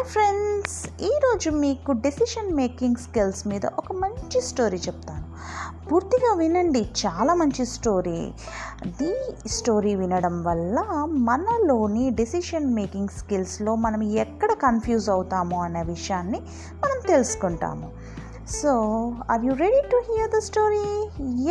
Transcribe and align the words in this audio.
Hi 0.00 0.12
friends 0.12 0.76
ఈరోజు 1.06 1.48
మీకు 1.62 1.92
decision 1.92 2.52
making 2.56 2.96
skills 2.96 3.40
మీద 3.48 3.66
ఒక 3.78 3.92
మంచి 3.92 4.38
స్టోరీ 4.40 4.78
చెప్తాను. 4.78 5.24
పూర్తిగా 5.88 6.30
వినండి 6.34 6.80
చాలా 7.00 7.32
మంచి 7.40 7.64
స్టోరీ 7.66 8.20
ఈ 9.06 9.10
స్టోరీ 9.46 9.92
వినడం 9.94 10.36
వల్ల 10.42 10.84
మనలోని 11.28 12.04
డెసిషన్ 12.20 12.68
మేకింగ్ 12.74 13.12
స్కిల్స్లో 13.18 13.74
మనం 13.74 14.02
ఎక్కడ 14.02 14.52
కన్ఫ్యూజ్ 14.52 15.08
అవుతాము 15.10 15.58
అనే 15.62 15.82
విషయాన్ని 15.82 16.40
మనం 16.84 17.00
తెలుసుకుంటాము. 17.08 17.90
So 18.60 18.72
are 19.30 19.44
you 19.44 19.52
ready 19.64 19.82
to 19.88 20.00
hear 20.10 20.32
the 20.36 20.40
story 20.48 20.88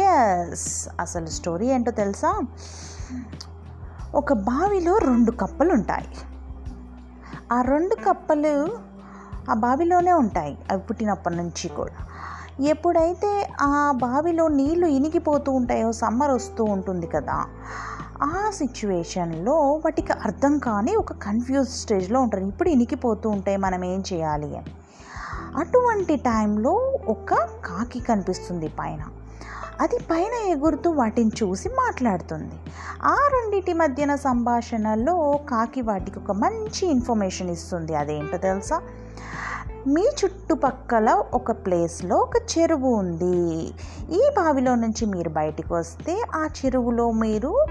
yes 0.08 0.90
అసలు 1.00 1.30
స్టోరీ 1.40 1.70
ఏంటో 1.78 1.92
తెలుసా? 2.02 2.34
ఒక 4.16 4.34
బావిలో 4.50 4.98
రెండు 4.98 5.34
కప్పలు 5.44 5.74
ఉంటాయి 5.80 6.10
ఆ 7.52 7.62
రెండు 7.62 7.96
కప్పలు 7.96 8.70
ఆ 9.50 9.54
బావిలోనే 9.54 10.14
ఉంటాయి 10.14 10.58
అవి 10.72 10.82
పుట్టినప్పటి 10.82 11.36
నుంచి 11.36 11.68
కూడా. 11.68 12.06
ఎప్పుడైతే 12.64 13.50
ఆ 13.62 13.92
బావిలో 13.96 14.48
నీళ్ళు 14.48 14.88
ఇనిగిపోతూ 14.88 15.52
ఉంటాయో 15.52 15.92
సమ్మర్ 15.92 16.32
వస్తూ 16.32 16.64
ఉంటుంది 16.64 17.08
కదా 17.08 17.46
ఆ 18.22 18.52
సిచ్యువేషన్లో 18.52 19.54
వాటికి 19.54 20.14
అర్థం 20.14 20.58
కాని 20.58 20.96
ఒక 20.96 21.14
కన్ఫ్యూజ్ 21.14 21.70
స్టేజ్లో 21.70 22.22
ఉంటారు. 22.22 22.44
ఇప్పుడు 22.44 22.70
ఇనికిపోతూ 22.70 23.30
ఉంటాయి 23.30 23.58
మనం 23.58 23.84
ఏం 23.84 24.04
చేయాలి? 24.14 24.58
అని 24.58 24.72
అటువంటి 25.58 26.16
టైంలో 26.16 26.72
ఒక 27.08 27.34
కాకి 27.66 28.00
కనిపిస్తుంది 28.00 28.68
పైన. 28.68 29.02
అది 29.80 29.98
పైన 29.98 30.48
ఎగురుతూ 30.48 30.92
వాటిని 30.92 31.32
చూసి 31.44 31.70
మాట్లాడుతుంది. 31.70 32.56
ఆ 33.04 33.16
రెండింటి 33.34 33.74
మధ్యన 33.74 34.16
సంభాషణలో 34.16 35.40
కాకి 35.50 35.82
వాటికి 35.82 36.20
ఒక 36.20 36.32
మంచి 36.32 36.88
ఇన్ఫర్మేషన్ 36.88 37.50
ఇస్తుంది. 37.50 37.96
అదేంటో 37.96 38.38
తెలుసా? 38.38 38.82
మీ 39.88 40.02
చుట్టుపక్కల 40.02 41.24
ఒక 41.34 41.52
ప్లేస్లో 41.52 42.18
ఒక 42.18 42.34
చెరువు 42.58 42.90
ఉంది. 42.90 43.74
ఈ 44.12 44.30
బావిలో 44.38 44.76
నుంచి 44.76 45.06
మీరు 45.06 45.30
బయటకు 45.30 45.76
వస్తే 45.76 46.22
ఆ 46.36 46.48
చెరువులో 46.66 47.12
మీరు 47.12 47.66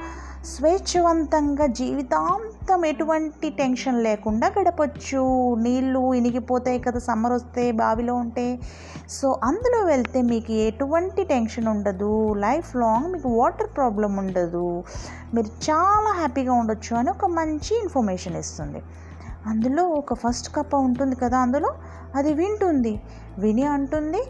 స్వేచ్ఛవంతంగా 0.45 1.67
జీవితాంతం 1.67 2.58
మొత్తం 2.69 2.85
ఎటువంటి 2.85 3.51
టెన్షన్ 3.51 4.03
లేకుండా 4.03 4.53
గడపచ్చు. 4.61 5.55
నీళ్ళు 5.55 6.15
ఇనిగిపోతాయి 6.15 6.79
కదా 6.79 6.99
సమ్మర్ 6.99 7.33
వస్తే 7.33 7.73
బావిలో 7.73 8.15
ఉంటే. 8.15 8.59
సో 9.09 9.41
అందులో 9.45 9.85
వెళ్తే 9.85 10.23
మీకు 10.23 10.53
ఎటువంటి 10.53 11.25
టెన్షన్ 11.25 11.69
ఉండదు. 11.69 12.35
లైఫ్ 12.35 12.77
లాంగ్ 12.77 13.13
మీకు 13.13 13.29
వాటర్ 13.29 13.69
ప్రాబ్లం 13.77 14.17
ఉండదు. 14.17 14.83
మీరు 15.35 15.47
చాలా 15.47 16.13
హ్యాపీగా 16.17 16.53
ఉండొచ్చు 16.53 16.97
అని 16.97 17.11
ఒక 17.11 17.25
మంచి 17.25 17.79
ఇన్ఫర్మేషన్ 17.83 18.37
ఇస్తుంది. 18.37 18.83
అందులో 19.47 19.85
ఒక 19.87 20.15
ఫస్ట్ 20.15 20.55
కప్ప 20.55 20.77
ఉంటుంది 20.77 21.17
కదా 21.17 21.39
అందులో 21.39 21.75
అది 22.17 22.33
వింటుంది. 22.33 23.01
విని 23.39 23.65
అంటుంది 23.65 24.23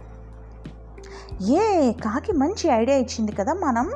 ఏ 1.43 1.93
కాకి 1.93 2.33
మంచి 2.33 2.69
ఐడియా 2.69 2.99
ఇచ్చింది 2.99 3.33
కదా 3.33 3.53
మనం 3.53 3.93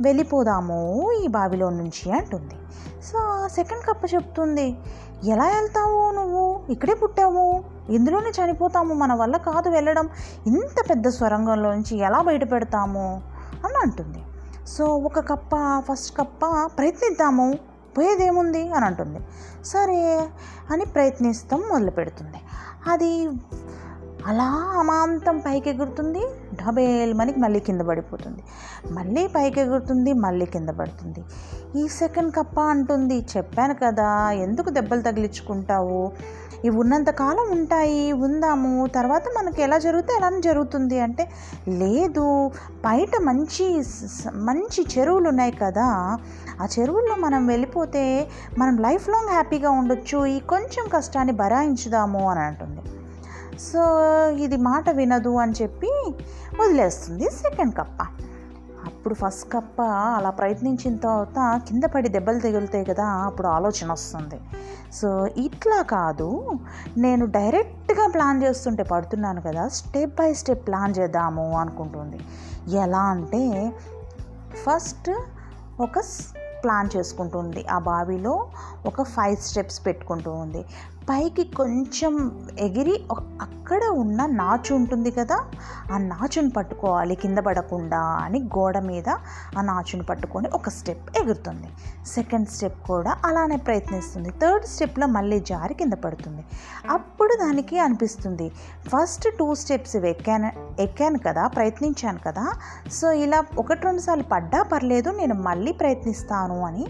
వెళ్ళిపోదాము 0.00 1.12
ఈ 1.12 1.28
బావిలో 1.28 1.70
నుంచి 1.70 2.12
అంటుంది. 2.12 2.54
సో 3.02 3.48
సెకండ్ 3.48 3.82
కప్ప 3.82 4.14
చెప్తుంది 4.14 4.76
ఎలా 5.24 5.44
వెళ్తావు 5.44 6.10
నువ్వు? 6.10 6.60
ఇక్కడే 6.70 6.94
పుట్టావు. 6.94 7.64
ఇందులోనే 7.92 8.30
చనిపోతాము 8.30 8.94
మన 8.94 9.14
వల్ల 9.14 9.36
కాదు 9.36 9.68
వెళ్ళడం. 9.68 10.08
ఇంత 10.46 10.90
పెద్ద 10.90 11.08
స్వరంగంలో 11.08 11.74
నుంచి 11.74 11.98
ఎలా 11.98 12.22
బయటపెడతాము? 12.22 13.22
అని 13.64 13.74
అంటుంది. 13.82 14.18
సో 14.66 14.84
ఒక 14.84 15.20
కప్ప 15.20 15.82
ఫస్ట్ 15.92 16.16
కప్ప 16.16 16.70
ప్రయత్నిద్దాము. 16.78 17.54
పోయేదేముంది? 17.98 18.72
అని 18.72 18.84
అంటుంది. 18.84 19.18
సరే 19.64 20.28
అని 20.70 20.84
ప్రయత్నిస్తాం 20.84 21.62
మొదలు 21.72 21.90
పెడుతుంది 21.90 22.36
అది 22.90 23.28
అలా 24.26 24.74
అమాంతం 24.78 25.38
పైకి 25.38 25.70
ఎగురుతుంది 25.70 26.20
డబేల్ 26.54 27.14
మనకి 27.14 27.40
మళ్ళీ 27.40 27.60
కింద 27.60 27.80
పడిపోతుంది. 27.80 28.42
మళ్ళీ 28.92 29.26
పైకి 29.26 29.60
ఎగురుతుంది 29.60 30.12
మళ్ళీ 30.12 30.46
కింద 30.46 30.68
పడుతుంది. 30.68 31.24
ఈ 31.80 31.88
సెకండ్ 31.88 32.34
కప్ప 32.34 32.60
అంటుంది 32.60 33.26
చెప్పాను 33.36 33.74
కదా 33.74 34.30
ఎందుకు 34.30 34.70
దెబ్బలు 34.70 35.02
తగిలించుకుంటావు? 35.02 36.12
ఇవి 36.64 36.76
ఉన్నంతకాలం 36.76 37.52
ఉంటాయి 37.52 38.12
ఉందాము. 38.12 38.86
తర్వాత 38.86 39.22
మనకి 39.38 39.62
ఎలా 39.62 39.78
జరిగితే 39.78 40.14
అలానే 40.14 40.40
జరుగుతుంది 40.40 41.00
అంటే 41.00 41.28
లేదు 41.68 42.50
బయట 42.70 43.10
మంచి 43.22 43.82
మంచి 44.34 44.86
చెరువులు 44.98 45.28
ఉన్నాయి 45.28 45.52
కదా. 45.52 46.18
ఆ 46.60 46.66
చెరువుల్లో 46.78 47.16
మనం 47.16 47.46
వెళ్ళిపోతే 47.46 48.28
మనం 48.58 48.76
లైఫ్ 48.76 49.08
లాంగ్ 49.08 49.28
హ్యాపీగా 49.28 49.70
ఉండొచ్చు 49.70 50.26
ఈ 50.26 50.40
కొంచెం 50.40 50.88
కష్టాన్ని 50.96 51.34
భరాయించుదాము 51.34 52.30
అని 52.30 52.40
అంటుంది. 52.40 53.01
సో 53.62 53.82
ఇది 54.30 54.56
మాట 54.56 54.90
వినదు 54.90 55.36
అని 55.36 55.54
చెప్పి 55.62 55.90
వదిలేస్తుంది 56.60 57.30
సెకండ్ 57.30 57.74
కప్ప. 57.74 58.06
అప్పుడు 58.84 59.14
ఫస్ట్ 59.14 59.52
కప్ప 59.52 59.82
అలా 59.82 60.30
ప్రయత్నించిన 60.30 60.96
తర్వాత 60.96 61.60
కింద 61.68 61.82
పడి 61.82 62.08
దెబ్బలు 62.08 62.38
తగులుతాయి 62.38 62.84
కదా 62.84 63.04
అప్పుడు 63.04 63.46
ఆలోచన 63.46 63.92
వస్తుంది. 63.92 64.40
సో 64.92 65.26
ఇట్లా 65.26 65.82
కాదు 65.82 66.58
నేను 66.96 67.26
డైరెక్ట్గా 67.26 68.06
ప్లాన్ 68.08 68.42
చేస్తుంటే 68.42 68.82
పడుతున్నాను 68.82 69.40
కదా 69.40 69.68
స్టెప్ 69.68 70.14
బై 70.18 70.34
స్టెప్ 70.34 70.66
ప్లాన్ 70.66 70.94
చేద్దాము 70.98 71.58
అనుకుంటుంది. 71.58 72.20
ఎలా 72.76 72.98
అంటే 72.98 73.72
ఫస్ట్ 74.64 75.10
ఒక 75.80 75.98
ప్లాన్ 76.64 76.90
చేసుకుంటుంది. 76.96 77.66
ఆ 77.66 77.78
బావిలో 77.78 78.46
ఒక 78.86 79.02
ఫైవ్ 79.02 79.36
స్టెప్స్ 79.36 79.86
పెట్టుకుంటూ 79.86 80.32
ఉంది 80.32 80.64
పైకి 81.08 81.44
కొంచెం 81.44 82.14
ఎగిరి 82.58 83.04
అక్కడ 83.18 83.84
ఉన్న 83.84 84.26
నాచు 84.26 84.74
ఉంటుంది 84.74 85.10
కదా 85.10 85.44
ఆ 85.92 85.98
నాచుని 85.98 86.50
పట్టుకోవాలి 86.50 87.14
కింద 87.14 87.38
పడకుండా 87.38 87.98
అని 87.98 88.40
గోడ 88.40 88.78
మీద 88.78 89.08
ఆ 89.58 89.60
నాచుని 89.60 90.02
పట్టుకొని 90.02 90.48
ఒక 90.48 90.68
స్టెప్ 90.68 91.18
ఎగురుతుంది. 91.18 91.68
సెకండ్ 92.06 92.48
స్టెప్ 92.48 92.86
కూడా 92.86 93.16
అలానే 93.24 93.56
ప్రయత్నిస్తుంది. 93.56 94.30
థర్డ్ 94.30 94.66
స్టెప్లో 94.66 95.06
మళ్ళీ 95.06 95.40
జారి 95.40 95.74
కింద 95.74 95.92
పడుతుంది. 95.92 96.44
అప్పుడు 96.90 97.34
దానికి 97.34 97.78
అనిపిస్తుంది 97.78 98.48
ఫస్ట్ 98.88 99.28
టూ 99.38 99.54
స్టెప్స్ 99.54 99.96
ఎక్కాను 99.96 100.80
ఎక్కాను 100.80 101.18
కదా 101.18 101.46
ప్రయత్నించాను 101.46 102.18
కదా 102.26 102.52
సో 102.92 103.12
ఇలా 103.12 103.44
ఒకటి 103.58 103.82
రెండు 103.84 104.00
సార్లు 104.00 104.24
పడ్డా 104.24 104.62
పర్లేదు 104.62 105.10
నేను 105.10 105.34
మళ్ళీ 105.34 105.72
ప్రయత్నిస్తాను 105.72 106.60
అని 106.60 106.86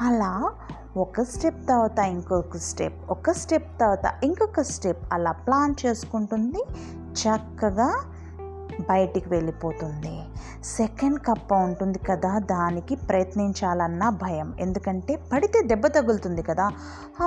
అలా 0.00 0.52
ఒక 0.96 1.22
స్టెప్ 1.22 1.68
తర్వాత 1.68 1.98
ఇంకొక 1.98 2.56
స్టెప్ 2.56 3.10
ఒక 3.10 3.30
స్టెప్ 3.30 3.80
తర్వాత 3.80 4.24
ఇంకొక 4.24 4.60
స్టెప్ 4.60 5.02
అలా 5.12 5.32
ప్లాన్ 5.32 5.74
చేసుకుంటుంది. 5.86 6.64
చక్కగా 7.12 7.94
బయటికి 8.90 9.28
వెళ్ళిపోతుంది. 9.28 10.20
సెకండ్ 10.64 11.20
కప్ప 11.20 11.54
ఉంటుంది 11.54 11.98
కదా 11.98 12.38
దానికి 12.38 12.96
ప్రయత్నించాలన్న 12.96 14.08
భయం. 14.08 14.54
ఎందుకంటే 14.60 15.18
పడితే 15.32 15.62
దెబ్బ 15.62 15.86
తగులుతుంది 15.86 16.42
కదా. 16.42 16.70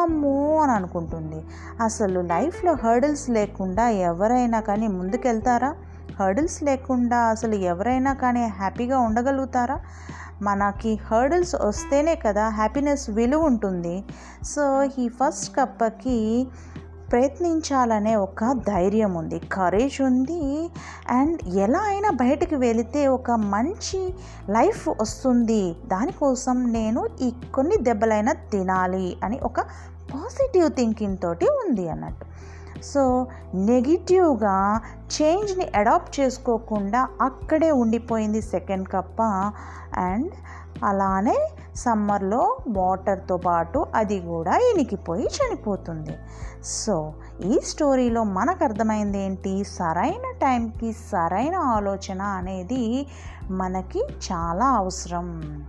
అమ్మో 0.02 0.59
అని 0.59 0.72
అనుకుంటుంది. 0.72 1.46
అసలు 1.84 2.20
లైఫ్లో 2.20 2.74
హర్డిల్స్ 2.74 3.30
లేకుండా 3.30 3.90
ఎవరైనా 3.90 4.59
కానీ 4.59 4.88
ముందుకెళ్తారా? 4.88 5.75
హర్డిల్స్ 6.20 6.64
లేకుండా 6.64 7.18
అసలు 7.18 7.56
ఎవరైనా 7.56 8.14
కానీ 8.14 8.46
హ్యాపీగా 8.46 9.00
ఉండగలుగుతారా? 9.00 9.80
మనకి 10.41 10.96
హర్డల్స్ 10.96 11.56
వస్తేనే 11.56 12.16
కదా 12.16 12.50
హ్యాపీనెస్ 12.50 13.09
విలువ 13.09 13.41
ఉంటుంది. 13.41 14.03
సో 14.44 14.84
ఈ 14.84 15.07
ఫస్ట్ 15.07 15.56
కప్పకి 15.56 16.47
ప్రయత్నించాలనే 17.12 18.16
ఒక 18.16 18.51
ధైర్యం 18.51 19.13
ఉంది 19.13 19.40
కరేజ్ 19.40 20.01
ఉంది. 20.01 20.69
అండ్ 21.09 21.56
ఎలా 21.56 21.79
అయినా 21.79 22.09
బయటకు 22.09 22.56
వెళితే 22.56 23.07
ఒక 23.07 23.31
మంచి 23.31 24.13
లైఫ్ 24.50 24.90
వస్తుంది. 24.90 25.75
దానికోసం 25.85 26.72
నేను 26.74 27.07
ఈ 27.21 27.33
కొన్ని 27.54 27.77
దెబ్బలైనా 27.77 28.33
తినాలి 28.33 29.18
అని 29.24 29.39
ఒక 29.39 29.60
పాజిటివ్ 30.13 30.71
థింకింగ్ 30.71 31.18
తోటి 31.24 31.45
ఉంది 31.45 31.89
అన్నట్టు. 31.89 32.25
సో 32.83 33.27
నెగిటివ్గా 33.56 34.81
చేంజ్ని 35.22 35.68
అడాప్ట్ 35.75 36.19
చేసుకోకుండా 36.19 37.07
అక్కడే 37.22 37.72
ఉండిపోయింది 37.72 38.42
సెకండ్ 38.42 38.88
కప్ప. 38.89 39.22
అండ్ 39.98 40.31
అలానే 40.83 41.50
సమ్మర్లో 41.75 42.57
వాటర్తో 42.68 43.38
పాటు 43.38 43.86
అది 43.95 44.19
కూడా 44.19 44.57
ఇనికిపోయి 44.57 45.25
చనిపోతుంది. 45.25 46.18
సో 46.63 47.13
ఈ 47.45 47.60
స్టోరీలో 47.60 48.24
మనకు 48.24 48.63
అర్థమైంది 48.63 49.19
ఏంటి? 49.19 49.63
సరైన 49.63 50.38
టైంకి 50.42 50.92
సరైన 50.92 51.56
ఆలోచన 51.56 52.22
అనేది 52.22 53.07
మనకి 53.51 54.00
చాలా 54.00 54.66
అవసరం. 54.66 55.66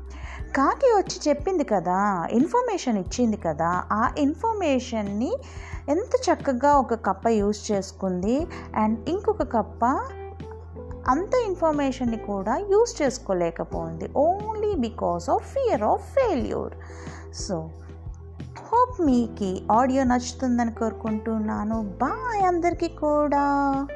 కాకి 0.55 0.87
వచ్చి 0.87 1.21
చెప్పింది 1.29 1.65
కదా 1.65 2.29
ఇన్ఫర్మేషన్ 2.31 2.99
ఇచ్చింది 2.99 3.37
కదా 3.37 3.85
ఆ 3.93 4.11
ఇన్ఫర్మేషన్ని 4.19 5.33
ఎంత 5.89 6.31
చక్కగా 6.31 6.73
ఒక 6.73 6.95
కప్ప 6.95 7.29
యూజ్ 7.29 7.73
చేసుకుంది 7.73 8.47
అండ్ 8.77 9.09
ఇంకొక 9.09 9.43
కప్ప 9.43 9.85
అంత 11.09 11.35
ఇన్ఫర్మేషన్ని 11.47 12.17
కూడా 12.17 12.57
use 12.57 13.03
చేసుకోలేకపోయింది 13.03 14.11
only 14.17 14.75
because 14.75 15.31
of 15.31 15.45
fear 15.45 15.83
of 15.83 16.03
failure 16.03 16.73
so 17.35 17.71
hope 18.73 19.01
మీకు 19.01 19.73
ఆడియో 19.73 20.05
నచ్చుతుందని 20.05 20.73
కోరుకుంటున్నాను. 20.73 21.83
బాయ్ 21.83 22.43
అందరికీ 22.43 22.89
కూడా. 22.89 23.87